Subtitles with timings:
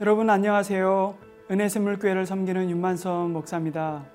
[0.00, 1.14] 여러분 안녕하세요.
[1.50, 4.06] 은혜샘물교회를 섬기는 윤만선 목사입니다.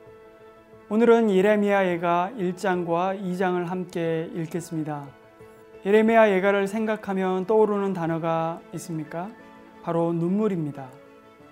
[0.89, 5.07] 오늘은 예레미야 예가 1장과 2장을 함께 읽겠습니다.
[5.85, 9.29] 예레미야 예가를 생각하면 떠오르는 단어가 있습니까?
[9.83, 10.89] 바로 눈물입니다.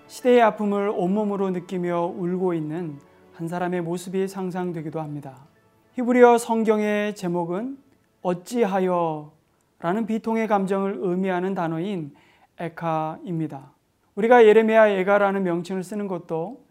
[0.08, 2.98] 시대의 아픔을 온몸으로 느끼며 울고 있는
[3.34, 5.46] 한 사람의 모습이 상상되기도 합니다.
[5.92, 7.78] 히브리어 성경의 제목은
[8.22, 9.30] 어찌하여
[9.78, 12.16] 라는 비통의 감정을 의미하는 단어인
[12.58, 13.73] 에카입니다.
[14.16, 16.62] 우리가 예레미야 예가라는 명칭을 쓰는 것도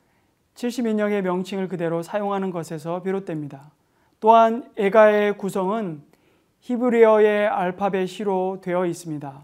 [0.56, 3.72] 70인형의 명칭을 그대로 사용하는 것에서 비롯됩니다.
[4.20, 6.02] 또한 에가의 구성은
[6.62, 9.44] 히브리어의 알파벳 C로 되어 있습니다.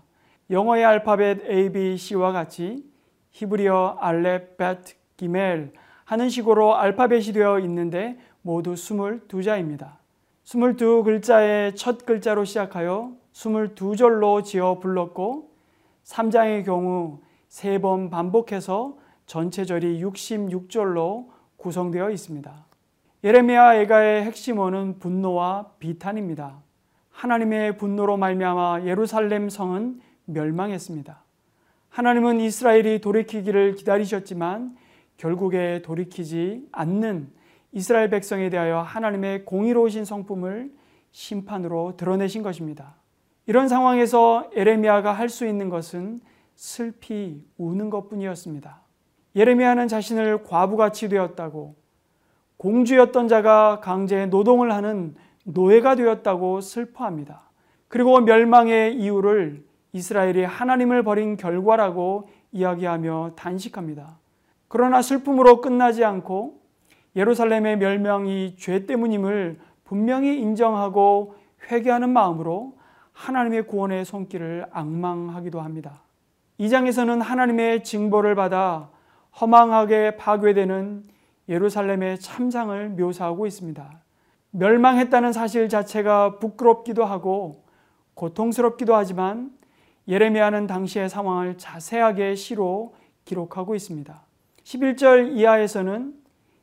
[0.52, 2.86] 영어의 알파벳 A, B, C와 같이
[3.32, 4.78] 히브리어 알렙, 벳,
[5.18, 5.74] 기멜
[6.06, 9.98] 하는 식으로 알파벳이 되어 있는데 모두 22자입니다.
[10.46, 15.52] 22글자의 첫 글자로 시작하여 22절로 지어 불렀고
[16.06, 22.66] 3장의 경우 세 번 반복해서 전체 절이 66절로 구성되어 있습니다.
[23.24, 26.62] 예레미야 애가의 핵심어는 분노와 비탄입니다.
[27.10, 31.24] 하나님의 분노로 말미암아 예루살렘 성은 멸망했습니다.
[31.90, 34.78] 하나님은 이스라엘이 돌이키기를 기다리셨지만
[35.18, 37.32] 결국에 돌이키지 않는
[37.72, 40.72] 이스라엘 백성에 대하여 하나님의 공의로우신 성품을
[41.12, 42.94] 심판으로 드러내신 것입니다.
[43.48, 46.22] 이런 상황에서 에레미야가 할 수 있는 것은
[46.60, 48.82] 슬피 우는 것 뿐이었습니다.
[49.34, 51.76] 예레미야는 자신을 과부같이 되었다고
[52.58, 55.16] 공주였던 자가 강제 노동을 하는
[55.46, 57.44] 노예가 되었다고 슬퍼합니다.
[57.88, 64.18] 그리고 멸망의 이유를 이스라엘이 하나님을 버린 결과라고 이야기하며 단식합니다.
[64.68, 66.60] 그러나 슬픔으로 끝나지 않고
[67.16, 71.36] 예루살렘의 멸망이 죄 때문임을 분명히 인정하고
[71.72, 72.78] 회개하는 마음으로
[73.14, 76.02] 하나님의 구원의 손길을 악망하기도 합니다.
[76.60, 78.90] 2장에서는 하나님의 징벌을 받아
[79.40, 81.04] 허망하게 파괴되는
[81.48, 84.04] 예루살렘의 참상을 묘사하고 있습니다.
[84.52, 87.64] 멸망했다는 사실 자체가 부끄럽기도 하고
[88.14, 89.52] 고통스럽기도 하지만
[90.08, 92.94] 예레미야는 당시의 상황을 자세하게 시로
[93.26, 94.22] 기록하고 있습니다.
[94.64, 96.14] 11절 이하에서는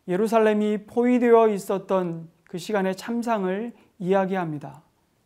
[0.08, 4.82] 예루살렘이 포위되어 있었던 그 시간의 참상을 이야기합니다.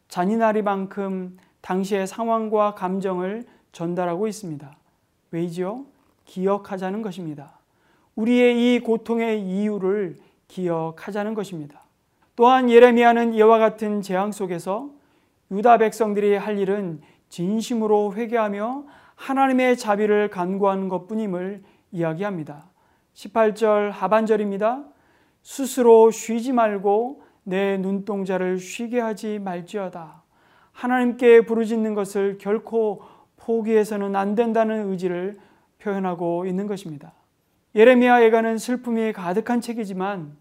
[0.09, 4.77] 잔인하리만큼 당시의 상황과 감정을 전달하고 있습니다.
[5.31, 5.85] 왜이지요?
[6.25, 7.59] 기억하자는 것입니다.
[8.15, 10.17] 우리의 이 고통의 이유를
[10.49, 11.83] 기억하자는 것입니다.
[12.37, 14.91] 또한 예레미야는 이와 같은 재앙 속에서
[15.51, 22.65] 유다 백성들이 할 일은 진심으로 회개하며 하나님의 자비를 간구하는 것뿐임을 이야기합니다.
[23.15, 24.85] 18절 하반절입니다.
[25.43, 30.23] 스스로 쉬지 말고 내 눈동자를 쉬게 하지 말지어다.
[30.73, 33.03] 하나님께 부르짖는 것을 결코
[33.41, 35.39] 포기해서는 안 된다는 의지를
[35.79, 37.13] 표현하고 있는 것입니다.
[37.75, 40.37] 예레미야 예가는 슬픔이 가득한 책이지만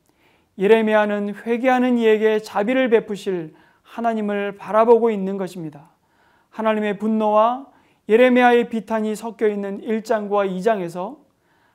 [0.58, 5.92] 예레미야는 회개하는 이에게 자비를 베푸실 하나님을 바라보고 있는 것입니다.
[6.50, 7.68] 하나님의 분노와
[8.10, 11.20] 예레미야의 비탄이 섞여 있는 1장과 2장에서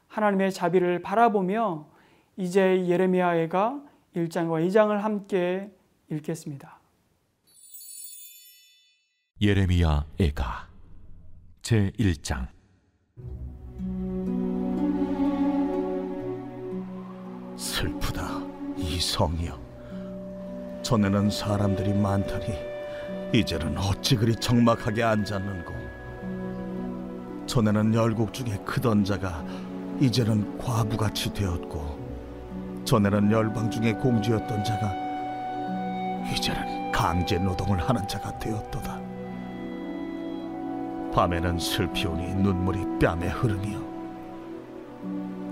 [0.09, 1.87] 하나님의 자비를 바라보며
[2.37, 3.81] 이제 예레미야가
[4.17, 5.71] 1장과 2장을 함께
[6.11, 6.81] 읽겠습니다.
[9.41, 10.74] 예레미야 애가
[11.65, 12.47] 제 1장.
[17.57, 18.43] 슬프다
[18.77, 19.59] 이 성이여.
[20.83, 22.49] 전에는 사람들이 많더니
[23.33, 25.73] 이제는 어찌 그리 적막하게 앉았는고.
[27.47, 29.43] 전에는 열국 중에 크던 자가
[30.03, 34.93] 이제는 과부같이 되었고 전에는 열방 중에 공주였던 자가
[36.31, 39.04] 이제는 강제 노동을 하는 자가 되었도다
[41.15, 43.79] 밤에는 슬피오니 눈물이 뺨에 흐르며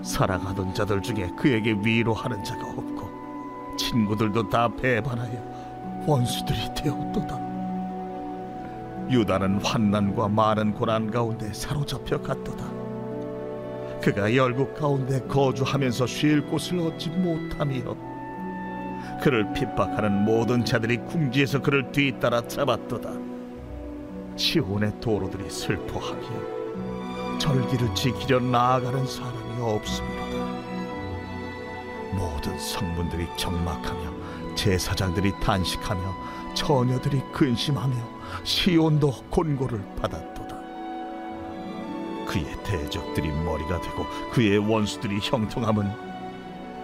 [0.03, 7.39] 사랑하던 자들 중에 그에게 위로하는 자가 없고 친구들도 다 배반하여 원수들이 되었도다.
[9.09, 12.65] 유다는 환난과 많은 고난 가운데 사로잡혀 갔도다.
[14.01, 17.95] 그가 열국 가운데 거주하면서 쉴 곳을 얻지 못하며
[19.21, 23.32] 그를 핍박하는 모든 자들이 궁지에서 그를 뒤따라 잡았도다.
[24.35, 30.23] 시온의 도로들이 슬퍼하며 절기를 지키려 나아가는 사람 없습니다.
[32.13, 36.01] 모든 성문들이 경막하며 제사장들이 탄식하며
[36.53, 37.95] 처녀들이 근심하며
[38.43, 40.55] 시온도 곤고를 받았도다.
[42.27, 46.11] 그의 대적들이 머리가 되고 그의 원수들이 형통함은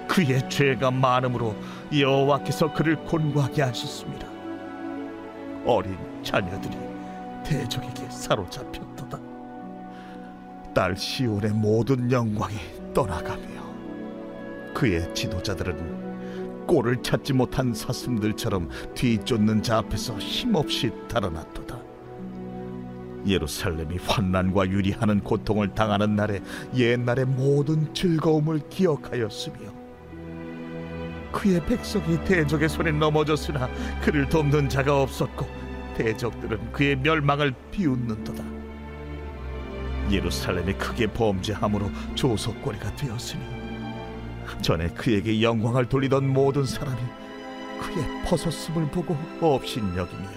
[0.08, 1.56] 그의 죄가 많음으로
[1.96, 4.28] 여호와께서 그를 곤고하게 하셨습니다.
[5.66, 6.89] 어린 자녀들이
[7.50, 9.20] 대적에게 사로잡혔도다.
[10.76, 12.56] 딸 시온의 모든 영광이
[12.94, 13.60] 떠나가며
[14.76, 21.80] 그의 지도자들은 꼴을 찾지 못한 사슴들처럼 뒤쫓는 자 앞에서 힘없이 달아났도다.
[23.26, 26.42] 예루살렘이 환난과 유리하는 고통을 당하는 날에
[26.76, 29.58] 옛날의 모든 즐거움을 기억하였으며
[31.32, 33.68] 그의 백성이 대적의 손에 넘어졌으나
[34.02, 35.59] 그를 돕는 자가 없었고
[36.00, 38.42] 대적들은 그의 멸망을 비웃는도다.
[40.10, 43.44] 예루살렘이 크게 범죄함으로 조속거리가 되었으니
[44.62, 47.02] 전에 그에게 영광을 돌리던 모든 사람이
[47.82, 50.30] 그의 벗었음을 보고 업신여기며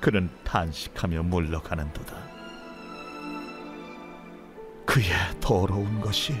[0.00, 2.16] 그는 탄식하며 물러가는도다.
[4.86, 5.06] 그의
[5.40, 6.34] 더러운 것이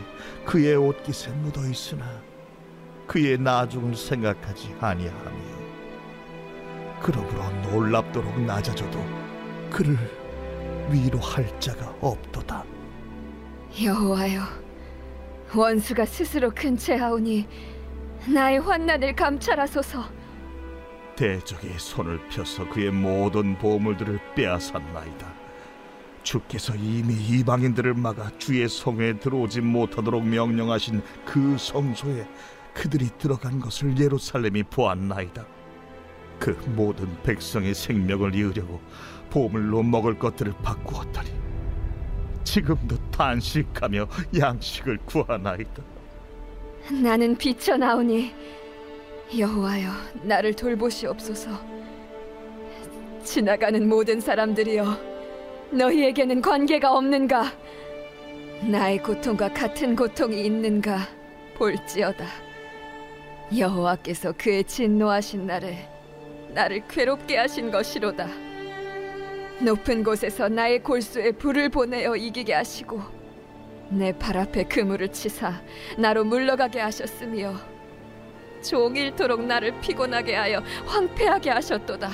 [0.44, 2.04] 그의 옷깃에 묻어 있으나
[3.06, 5.59] 그의 나중을 생각하지 아니하며
[7.02, 8.98] 그러므로 놀랍도록 낮아져도
[9.70, 9.96] 그를
[10.90, 12.64] 위로할 자가 없도다.
[13.82, 14.42] 여호와여,
[15.54, 17.46] 원수가 스스로 근체하오니
[18.32, 20.04] 나의 환난을 감찰하소서.
[21.16, 25.40] 대적의 손을 펴서 그의 모든 보물들을 빼앗았나이다.
[26.22, 32.26] 주께서 이미 이방인들을 막아 주의 성에 들어오지 못하도록 명령하신 그 성소에
[32.74, 35.59] 그들이 들어간 것을 예루살렘이 보았나이다.
[36.40, 38.80] 그 모든 백성의 생명을 이으려고
[39.28, 41.30] 보물로 먹을 것들을 바꾸었더니
[42.42, 45.82] 지금도 탄식하며 양식을 구하나이다.
[46.90, 48.34] 나는 비쳐나오니
[49.38, 49.90] 여호와여
[50.22, 51.50] 나를 돌보시옵소서.
[53.22, 54.98] 지나가는 모든 사람들이여
[55.72, 57.52] 너희에게는 관계가 없는가?
[58.62, 61.06] 나의 고통과 같은 고통이 있는가?
[61.54, 62.24] 볼지어다.
[63.56, 65.89] 여호와께서 그의 진노하신 날에
[66.54, 68.26] 나를 괴롭게 하신 것이로다.
[69.60, 73.00] 높은 곳에서 나의 골수에 불을 보내어 이기게 하시고
[73.90, 75.60] 내 발 앞에 그물을 치사
[75.98, 77.54] 나로 물러가게 하셨으며
[78.62, 82.10] 종일토록 나를 피곤하게 하여 황폐하게 하셨도다.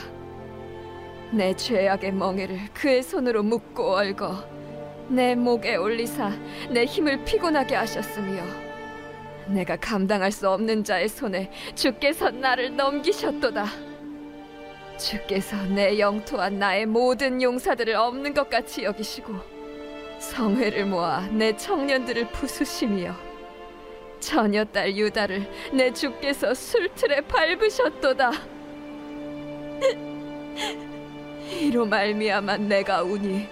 [1.33, 4.45] 내 죄악의 멍에를 그의 손으로 묶고 얽어
[5.09, 6.31] 내 목에 올리사
[6.71, 8.43] 내 힘을 피곤하게 하셨으며
[9.49, 13.67] 내가 감당할 수 없는 자의 손에 주께서 나를 넘기셨도다.
[14.99, 19.35] 주께서 내 영토와 나의 모든 용사들을 없는 것 같이 여기시고
[20.19, 23.15] 성회를 모아 내 청년들을 부수시며
[24.21, 28.33] 처녀 딸 유다를 내 주께서 술틀에 밟으셨도다.
[31.61, 33.47] 이로 말미암아 내가 우니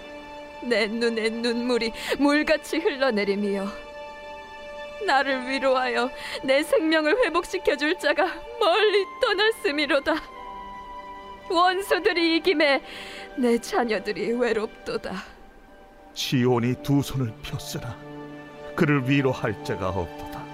[0.64, 3.69] 내 눈에 눈물이 물같이 흘러내리며
[5.06, 6.11] 나를 위로하여
[6.43, 8.25] 내 생명을 회복시켜 줄 자가
[8.58, 10.33] 멀리 떠났음이로다.
[11.50, 12.82] 원수들이 이김에
[13.37, 15.23] 내 자녀들이 외롭도다.
[16.14, 17.96] 지온이 두 손을 폈으나
[18.75, 20.44] 그를 위로할 자가 없도다.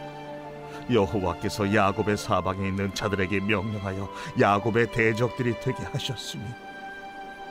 [0.93, 4.11] 여호와께서 야곱의 사방에 있는 자들에게 명령하여
[4.41, 6.43] 야곱의 대적들이 되게 하셨으니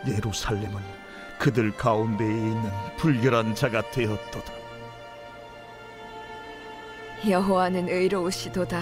[0.07, 0.77] 예루살렘은
[1.37, 4.53] 그들 가운데에 있는 불결한 자가 되었도다.
[7.27, 8.81] 여호와는 의로우시도다.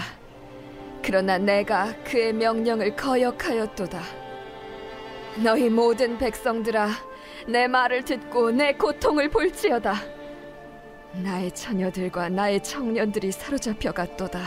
[1.03, 4.26] 그러나 내가 그의 명령을 거역하였도다.
[5.35, 6.89] 너희 모든 백성들아,
[7.47, 9.95] 내 말을 듣고 내 고통을 볼지어다.
[11.23, 14.41] 나의 처녀들과 나의 청년들이 사로잡혀 갔도다.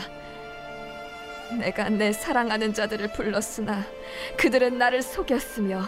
[1.59, 3.83] 내가 내 사랑하는 자들을 불렀으나
[4.37, 5.83] 그들은 나를 속였으며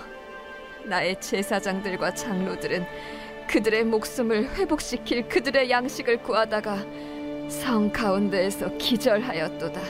[0.86, 2.86] 나의 제사장들과 장로들은
[3.48, 6.78] 그들의 목숨을 회복시킬 그들의 양식을 구하다가
[7.50, 9.82] 성 가운데에서 기절하였도다.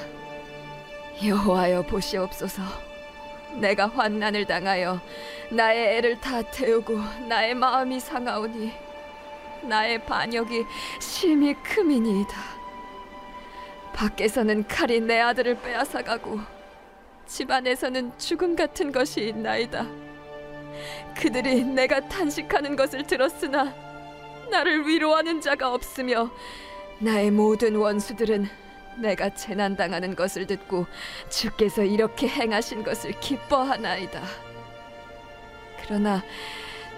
[1.25, 2.61] 여호와여 보시옵소서.
[3.59, 4.99] 내가 환난을 당하여
[5.51, 8.71] 나의 애를 다 태우고 나의 마음이 상하오니
[9.63, 10.65] 나의 반역이
[10.99, 12.35] 심히 크미니이다.
[13.93, 16.39] 밖에서는 칼이 내 아들을 빼앗아가고
[17.27, 19.85] 집안에서는 죽음 같은 것이 있나이다.
[21.15, 23.73] 그들이 내가 탄식하는 것을 들었으나
[24.49, 26.29] 나를 위로하는 자가 없으며
[26.99, 28.62] 나의 모든 원수들은
[28.97, 30.85] 내가 재난당하는 것을 듣고
[31.29, 34.21] 주께서 이렇게 행하신 것을 기뻐하나이다.
[35.81, 36.23] 그러나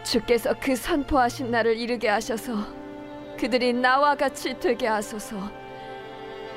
[0.03, 2.65] 주께서 그 선포하신 날을 이르게 하셔서
[3.39, 5.65] 그들이 나와 같이 되게 하소서.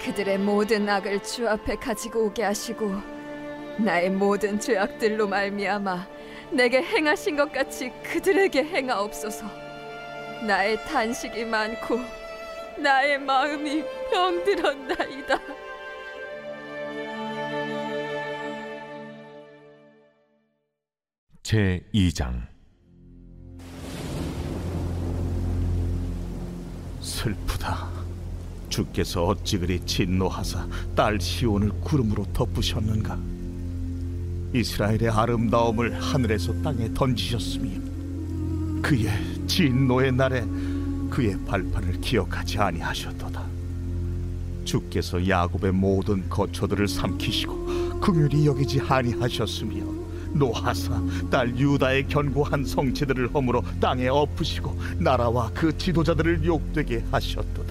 [0.05, 2.95] 그들의 모든 악을 주 앞에 가지고 오게 하시고
[3.79, 6.07] 나의 모든 죄악들로 말미암아
[6.53, 9.47] 내게 행하신 것 같이 그들에게 행하옵소서.
[10.47, 11.99] 나의 탄식이 많고
[12.83, 13.83] 나의 마음이
[14.13, 15.39] 병들었나이다.
[21.43, 22.47] 제 2장
[27.01, 27.89] 슬프다.
[28.69, 33.19] 주께서 어찌 그리 진노하사 딸 시온을 구름으로 덮으셨는가?
[34.55, 37.71] 이스라엘의 아름다움을 하늘에서 땅에 던지셨으며
[38.83, 39.09] 그의
[39.47, 40.45] 진노의 날에
[41.11, 43.43] 그의 발판을 기억하지 아니하셨도다.
[44.65, 49.99] 주께서 야곱의 모든 거처들을 삼키시고 긍휼히 여기지 아니하셨으며
[50.35, 57.68] 노하사 딸 유다의 견고한 성체들을 허물어 땅에 엎으시고 나라와 그 지도자들을 욕되게 하셨도다.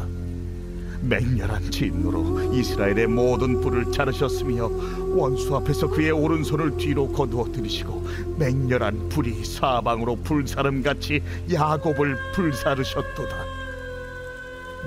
[1.01, 4.69] 맹렬한 진노로 이스라엘의 모든 뿔을 자르셨으며
[5.15, 13.57] 원수 앞에서 그의 오른손을 뒤로 거두어 들이시고 맹렬한 불이 사방으로 불사름같이 야곱을 불사르셨도다.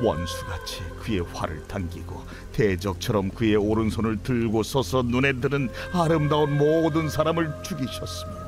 [0.03, 8.41] 원수같이 그의 활을 당기고 대적처럼 그의 오른손을 들고 서서 눈에 드는 아름다운 모든 사람을 죽이셨으며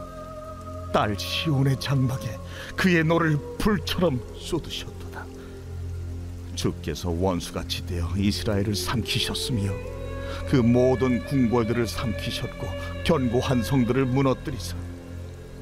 [0.92, 2.38] 딸 시온의 장막에
[2.76, 4.91] 그의 노를 불처럼 쏟으셨도다.
[6.54, 9.70] 주께서 원수같이 되어 이스라엘을 삼키셨으며
[10.48, 12.66] 그 모든 궁궐들을 삼키셨고
[13.04, 14.76] 견고한 성들을 무너뜨리사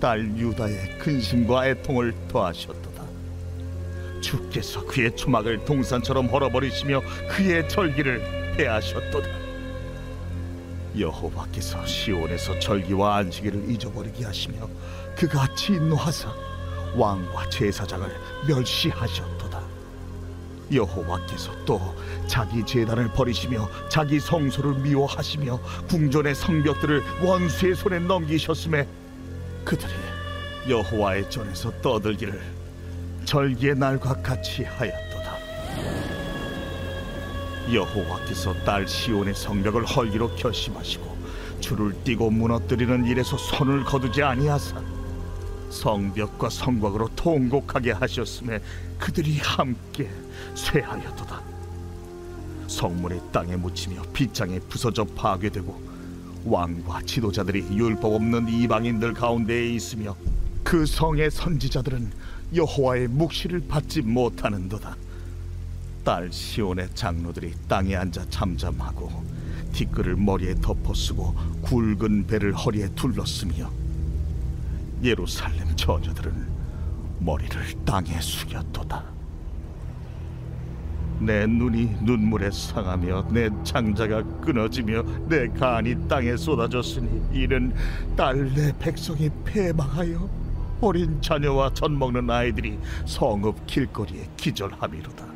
[0.00, 3.04] 딸 유다의 근심과 애통을 더하셨도다.
[4.20, 9.28] 주께서 그의 초막을 동산처럼 헐어버리시며 그의 절기를 폐하셨도다.
[10.98, 14.68] 여호와께서 시온에서 절기와 안식일을 잊어버리게 하시며
[15.16, 16.32] 그가 진노하사
[16.96, 18.08] 왕과 제사장을
[18.48, 19.39] 멸시하셨도다.
[20.72, 21.80] 여호와께서 또
[22.26, 25.58] 자기 제단을 버리시며 자기 성소를 미워하시며
[25.88, 28.86] 궁전의 성벽들을 원수의 손에 넘기셨음에
[29.64, 29.92] 그들이
[30.68, 32.40] 여호와의 전에서 떠들기를
[33.24, 35.36] 절기의 날과 같이 하였도다.
[37.72, 41.18] 여호와께서 딸 시온의 성벽을 헐기로 결심하시고
[41.60, 44.80] 줄을 띠고 무너뜨리는 일에서 손을 거두지 아니하사
[45.70, 48.60] 성벽과 성곽으로 통곡하게 하셨음에
[48.98, 50.10] 그들이 함께
[50.54, 51.40] 쇠하였도다.
[52.66, 55.90] 성문이 땅에 묻히며 빗장에 부서져 파괴되고
[56.44, 60.16] 왕과 지도자들이 율법 없는 이방인들 가운데에 있으며
[60.62, 62.12] 그 성의 선지자들은
[62.54, 64.96] 여호와의 묵시를 받지 못하는도다.
[66.04, 69.24] 딸 시온의 장로들이 땅에 앉아 잠잠하고
[69.72, 73.70] 티끌을 머리에 덮어 쓰고 굵은 배를 허리에 둘렀으며
[75.02, 76.48] 예루살렘 처녀들은
[77.20, 79.04] 머리를 땅에 숙였도다.
[81.20, 87.74] 내 눈이 눈물에 상하며 내 장자가 끊어지며 내 간이 땅에 쏟아졌으니 이는
[88.16, 90.28] 딸내 백성이 패망하여
[90.80, 95.26] 어린 자녀와 젖 먹는 아이들이 성읍 길거리에 기절함이로다.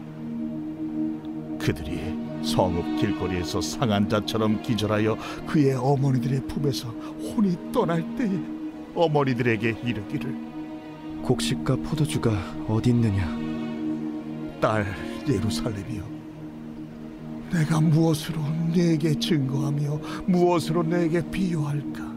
[1.59, 2.01] 그들이
[2.43, 8.54] 성읍 길거리에서 상한 자처럼 기절하여 그의 어머니들의 품에서 혼이 떠날 때에
[8.95, 10.35] 어머니들에게 이르기를.
[11.23, 12.31] 곡식과 포도주가
[12.69, 13.27] 어디 있느냐?
[14.61, 14.87] 딸
[15.29, 16.03] 예루살렘이여
[17.51, 18.41] 내가 무엇으로
[18.75, 22.15] 네게 증거하며 무엇으로 네게 비유할까?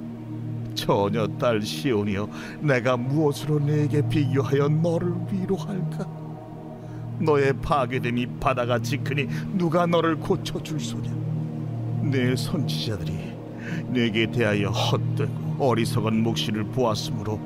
[0.75, 2.29] 처녀 딸 시온이여
[2.61, 6.05] 내가 무엇으로 네게 비교하여 너를 위로할까?
[7.19, 11.11] 너의 파괴됨이 바다같이 크니 누가 너를 고쳐줄 소냐?
[12.03, 13.13] 내 선지자들이
[13.89, 17.39] 내게 대하여 헛되고 어리석은 묵시를 보았으므로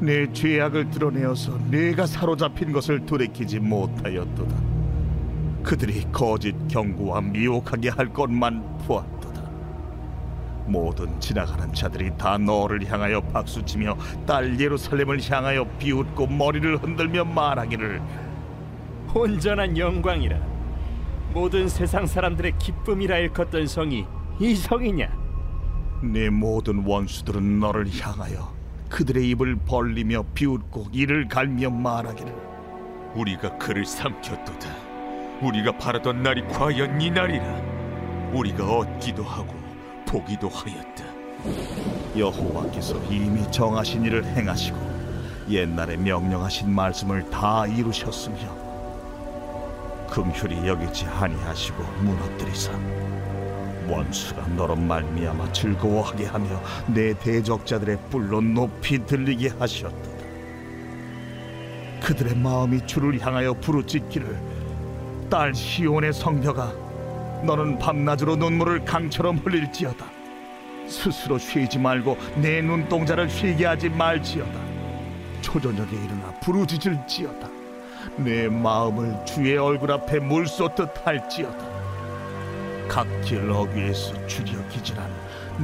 [0.00, 4.56] 내 죄악을 드러내어서 내가 사로잡힌 것을 돌이키지 못하였도다.
[5.62, 9.20] 그들이 거짓 경고와 미혹하게 할 것만 보았도다.
[10.66, 18.00] 모든 지나가는 자들이 다 너를 향하여 박수치며 딸 예루살렘을 향하여 비웃고 머리를 흔들며 말하기를
[19.12, 20.38] 온전한 영광이라
[21.34, 24.06] 모든 세상 사람들의 기쁨이라 일컫던 성이
[24.38, 25.19] 이 성이냐
[26.02, 28.52] 내 모든 원수들은 너를 향하여
[28.88, 32.32] 그들의 입을 벌리며 비웃고 이를 갈며 말하기를
[33.14, 34.68] 우리가 그를 삼켰도다.
[35.42, 38.30] 우리가 바라던 날이 과연 이 날이라.
[38.32, 39.54] 우리가 얻기도 하고
[40.06, 41.04] 보기도 하였다.
[42.16, 44.78] 여호와께서 이미 정하신 일을 행하시고
[45.48, 48.38] 옛날에 명령하신 말씀을 다 이루셨으며
[50.08, 52.72] 긍휼히 여기지 아니하시고 무너뜨리사
[53.90, 60.20] 원수가 너로 말미암아 즐거워하게 하며 내 대적자들의 뿔로 높이 들리게 하셨도다.
[62.02, 64.38] 그들의 마음이 주를 향하여 부르짖기를
[65.28, 66.72] 딸 시온의 성벽아
[67.44, 70.06] 너는 밤낮으로 눈물을 강처럼 흘릴지어다.
[70.86, 74.58] 스스로 쉬지 말고 내 눈동자를 쉬게 하지 말지어다.
[75.40, 77.48] 초저녁에 일어나 부르짖을지어다.
[78.16, 81.79] 내 마음을 주의 얼굴 앞에 물 쏟듯 할지어다.
[82.90, 85.08] 각길 어귀에서 줄여 기질한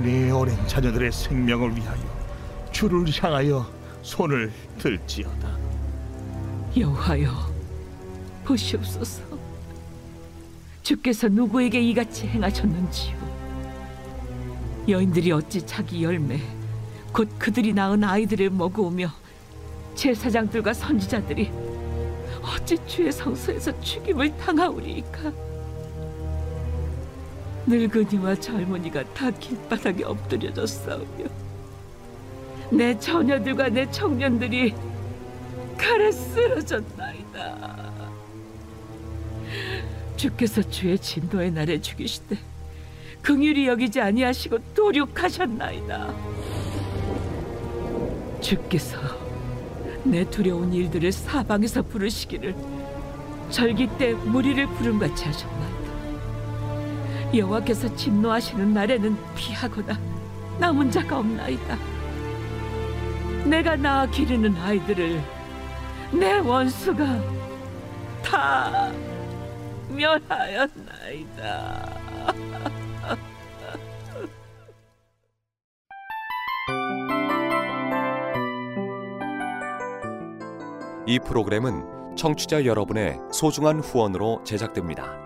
[0.01, 2.01] 내 어린 자녀들의 생명을 위하여
[2.71, 3.67] 주를 향하여
[4.03, 5.59] 손을 들지어다.
[6.77, 7.33] 여호와여
[8.45, 9.23] 보시옵소서
[10.85, 13.17] 주께서 누구에게 이같이 행하셨는지요?
[14.89, 16.41] 여인들이 어찌 자기 열매,
[17.13, 19.11] 곧 그들이 낳은 아이들을 먹으며
[19.97, 21.51] 제사장들과 선지자들이
[22.43, 25.56] 어찌 주의 성소에서 죽임을 당하오리이까?
[27.67, 31.25] 늙은이와 젊은이가 다 길바닥에 엎드려졌사오며
[32.71, 34.75] 내 처녀들과 내 청년들이
[35.77, 37.77] 칼에 쓰러졌나이다.
[40.17, 42.37] 주께서 주의 진노의 날에 죽이시되
[43.23, 46.15] 긍휼히 여기지 아니하시고 도륙하셨나이다.
[48.41, 48.99] 주께서
[50.05, 52.55] 내 두려운 일들을 사방에서 부르시기를
[53.51, 55.76] 절기 때 무리를 부름같이 하셨나이다.
[57.35, 59.99] 여호와께서 진노하시는 날에는 피하거나
[60.59, 61.77] 남은 자가 없나이다.
[63.45, 65.23] 내가 낳아 기르는 아이들을
[66.13, 67.05] 내 원수가
[68.23, 68.91] 다
[69.89, 71.47] 멸하였나이다.
[81.09, 85.26] 이 프로그램은 청취자 여러분의 소중한 후원으로 제작됩니다.